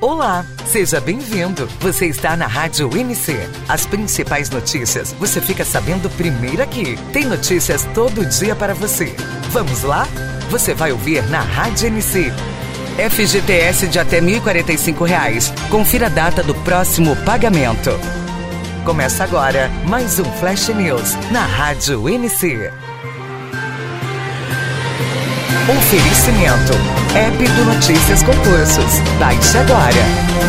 Olá, 0.00 0.46
seja 0.64 0.98
bem-vindo. 0.98 1.68
Você 1.78 2.06
está 2.06 2.34
na 2.34 2.46
Rádio 2.46 2.88
NC. 2.96 3.36
As 3.68 3.84
principais 3.84 4.48
notícias 4.48 5.12
você 5.12 5.42
fica 5.42 5.62
sabendo 5.62 6.08
primeiro 6.08 6.62
aqui. 6.62 6.96
Tem 7.12 7.26
notícias 7.26 7.84
todo 7.92 8.24
dia 8.24 8.56
para 8.56 8.72
você. 8.72 9.14
Vamos 9.50 9.82
lá? 9.82 10.08
Você 10.48 10.72
vai 10.72 10.90
ouvir 10.90 11.22
na 11.28 11.40
Rádio 11.40 11.88
NC. 11.88 12.32
FGTS 13.10 13.88
de 13.88 13.98
até 13.98 14.20
R$ 14.20 14.40
1.045. 14.40 15.68
Confira 15.68 16.06
a 16.06 16.08
data 16.08 16.42
do 16.42 16.54
próximo 16.54 17.14
pagamento. 17.16 17.90
Começa 18.86 19.22
agora 19.22 19.68
mais 19.86 20.18
um 20.18 20.24
Flash 20.24 20.68
News 20.68 21.14
na 21.30 21.44
Rádio 21.44 22.08
NC. 22.08 22.70
Oferecimento. 25.68 26.72
App 27.14 27.48
do 27.48 27.64
Notícias 27.66 28.22
Concursos. 28.22 28.98
Baixe 29.18 29.58
agora. 29.58 30.40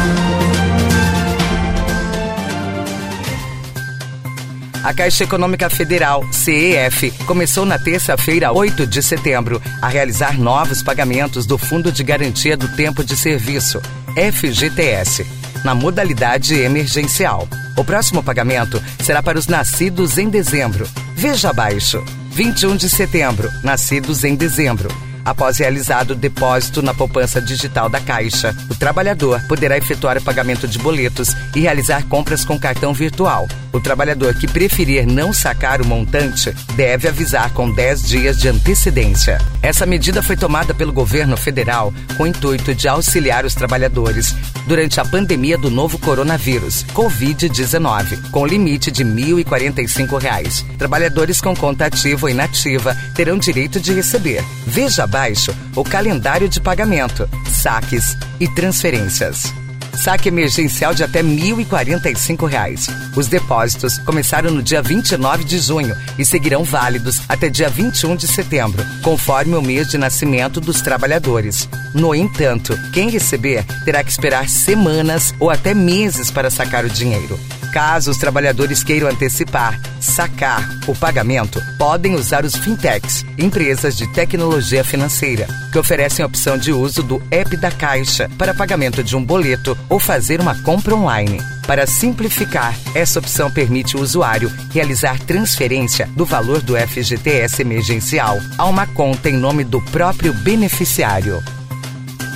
A 4.84 4.94
Caixa 4.94 5.26
Econômica 5.26 5.70
Federal, 5.70 6.26
CEF, 6.32 7.12
começou 7.26 7.66
na 7.66 7.78
terça-feira, 7.78 8.52
8 8.52 8.88
de 8.88 9.04
setembro, 9.04 9.62
a 9.82 9.88
realizar 9.88 10.40
novos 10.40 10.82
pagamentos 10.82 11.46
do 11.46 11.58
Fundo 11.58 11.92
de 11.92 12.04
Garantia 12.04 12.58
do 12.58 12.68
Tempo 12.70 13.04
de 13.04 13.16
Serviço, 13.16 13.80
FGTS, 14.16 15.26
na 15.64 15.76
modalidade 15.76 16.56
emergencial. 16.56 17.48
O 17.78 17.84
próximo 17.84 18.24
pagamento 18.24 18.82
será 19.04 19.22
para 19.22 19.38
os 19.38 19.46
nascidos 19.46 20.18
em 20.18 20.30
dezembro. 20.30 20.88
Veja 21.16 21.50
abaixo. 21.50 22.04
21 22.32 22.78
de 22.78 22.90
setembro, 22.90 23.52
nascidos 23.62 24.24
em 24.24 24.36
dezembro. 24.36 24.90
Após 25.24 25.58
realizado 25.58 26.12
o 26.12 26.16
depósito 26.16 26.82
na 26.82 26.94
poupança 26.94 27.42
digital 27.42 27.90
da 27.90 28.00
Caixa, 28.00 28.56
o 28.70 28.76
trabalhador 28.76 29.42
poderá 29.48 29.78
efetuar 29.78 30.18
o 30.18 30.22
pagamento 30.22 30.68
de 30.68 30.80
boletos 30.80 31.36
e 31.56 31.60
realizar 31.60 32.06
compras 32.08 32.44
com 32.44 32.60
cartão 32.60 32.94
virtual. 32.94 33.48
O 33.74 33.80
trabalhador 33.80 34.34
que 34.36 34.48
preferir 34.48 35.06
não 35.06 35.32
sacar 35.32 35.82
o 35.82 35.86
montante 35.86 36.54
deve 36.76 37.08
avisar 37.08 37.52
com 37.54 37.72
10 37.72 38.08
dias 38.08 38.38
de 38.38 38.50
antecedência. 38.50 39.40
Essa 39.62 39.86
medida 39.86 40.22
foi 40.22 40.36
tomada 40.36 40.74
pelo 40.74 40.92
governo 40.92 41.38
federal 41.38 41.94
com 42.18 42.24
o 42.24 42.28
intuito 42.28 42.76
de 42.76 42.88
auxiliar 42.88 43.46
os 43.46 43.56
trabalhadores 43.56 44.36
durante 44.68 45.00
a 45.00 45.06
pandemia 45.06 45.58
do 45.58 45.70
novo 45.70 45.98
coronavírus, 45.98 46.84
Covid-19, 46.94 48.32
com 48.32 48.46
limite 48.46 48.92
de 48.92 49.04
R$ 49.04 49.10
1.045. 49.44 50.66
Trabalhadores 50.78 51.40
com 51.40 51.56
conta 51.56 51.86
ativa 51.86 52.26
ou 52.26 52.30
inativa 52.30 52.96
terão 53.16 53.38
direito 53.38 53.80
de 53.80 53.94
receber. 53.94 54.44
Veja 54.66 55.04
abaixo 55.04 55.56
o 55.76 55.84
calendário 55.84 56.50
de 56.50 56.60
pagamento, 56.60 57.30
saques 57.50 58.18
e 58.40 58.48
transferências. 58.48 59.54
Saque 59.96 60.30
emergencial 60.30 60.94
de 60.94 61.04
até 61.04 61.22
R$ 61.22 61.28
1.045. 61.28 62.90
Os 63.16 63.28
depósitos 63.28 64.00
começaram 64.00 64.52
no 64.52 64.64
dia 64.64 64.82
29 64.82 65.44
de 65.44 65.60
junho 65.60 65.96
e 66.18 66.26
seguirão 66.26 66.64
válidos 66.64 67.22
até 67.28 67.50
dia 67.50 67.70
21 67.70 68.16
de 68.16 68.28
setembro, 68.28 68.84
conforme 69.04 69.56
o 69.56 69.62
mês 69.62 69.88
de 69.88 69.98
nascimento 69.98 70.60
dos 70.60 70.82
trabalhadores. 70.82 71.68
No 71.94 72.16
entanto, 72.16 72.78
quem 72.94 73.10
receber 73.10 73.66
terá 73.84 74.04
que 74.04 74.12
esperar 74.12 74.50
semanas 74.50 75.34
ou 75.40 75.50
até 75.50 75.74
meses 75.74 76.32
para 76.32 76.50
sacar 76.50 76.86
o 76.86 76.90
dinheiro. 76.90 77.40
Caso 77.72 78.12
os 78.12 78.18
trabalhadores 78.18 78.84
queiram 78.84 79.08
antecipar, 79.08 79.80
sacar 80.00 80.70
o 80.88 80.94
pagamento, 80.94 81.62
podem 81.78 82.16
usar 82.16 82.44
os 82.44 82.54
fintechs, 82.54 83.26
empresas 83.38 83.96
de 83.96 84.06
tecnologia 84.08 84.84
financeira, 84.84 85.48
que 85.72 85.80
oferecem 85.80 86.22
a 86.22 86.26
opção 86.26 86.58
de 86.58 86.74
uso 86.74 87.02
do 87.02 87.24
app 87.32 87.56
da 87.56 87.72
Caixa 87.72 88.30
para 88.38 88.54
pagamento 88.54 89.02
de 89.02 89.16
um 89.16 89.24
boleto 89.24 89.78
ou 89.90 90.00
fazer 90.00 90.40
uma 90.40 90.56
compra 90.62 90.96
online. 90.96 91.42
Para 91.66 91.88
simplificar, 91.88 92.76
essa 92.94 93.20
opção 93.20 93.50
permite 93.50 93.96
o 93.96 94.02
usuário 94.02 94.52
realizar 94.72 95.20
transferência 95.20 96.08
do 96.16 96.26
valor 96.26 96.62
do 96.62 96.76
FGTS 96.76 97.62
emergencial 97.62 98.38
a 98.58 98.66
uma 98.66 98.86
conta 98.88 99.30
em 99.30 99.38
nome 99.38 99.64
do 99.64 99.82
próprio 99.82 100.34
beneficiário. 100.34 101.42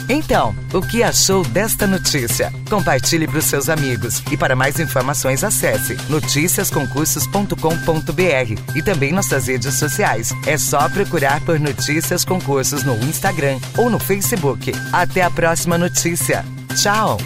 Então, 0.07 0.56
o 0.73 0.81
que 0.81 1.01
achou 1.01 1.44
desta 1.44 1.88
notícia? 1.88 2.53
Compartilhe 2.69 3.28
para 3.28 3.39
os 3.39 3.45
seus 3.45 3.69
amigos 3.69 4.22
e 4.31 4.38
para 4.38 4.56
mais 4.56 4.79
informações 4.79 5.44
acesse 5.44 5.97
noticiasconcursos.com.br 6.09 8.75
e 8.75 8.83
também 8.83 9.12
nossas 9.12 9.47
redes 9.47 9.73
sociais. 9.75 10.31
É 10.45 10.57
só 10.57 10.88
procurar 10.89 11.41
por 11.41 11.59
Notícias 11.59 12.23
Concursos 12.23 12.83
no 12.83 12.95
Instagram 13.03 13.59
ou 13.77 13.89
no 13.89 14.00
Facebook. 14.00 14.72
Até 14.94 15.23
a 15.23 15.31
próxima 15.31 15.77
notícia. 15.77 16.45
Tchau! 16.75 17.17